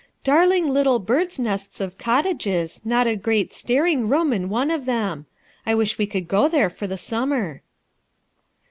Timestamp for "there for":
6.47-6.87